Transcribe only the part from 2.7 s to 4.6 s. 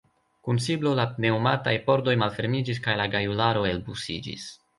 kaj la gajularo elbusiĝis.